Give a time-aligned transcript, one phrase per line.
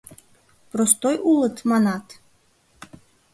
[0.71, 2.05] Простой улыт, манат?